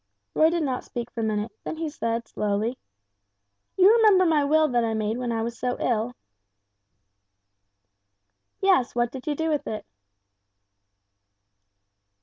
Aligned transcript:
Roy 0.33 0.49
did 0.49 0.63
not 0.63 0.83
speak 0.83 1.11
for 1.11 1.19
a 1.19 1.23
minute, 1.23 1.51
then 1.63 1.77
he 1.77 1.87
said, 1.87 2.27
slowly, 2.27 2.79
"You 3.77 3.93
remember 3.97 4.25
my 4.25 4.43
will 4.43 4.67
that 4.67 4.83
I 4.83 4.95
made 4.95 5.19
when 5.19 5.31
I 5.31 5.43
was 5.43 5.59
so 5.59 5.77
ill?" 5.79 6.15
"Yes, 8.61 8.95
what 8.95 9.11
did 9.11 9.27
you 9.27 9.35
do 9.35 9.49
with 9.49 9.67
it?" 9.67 9.85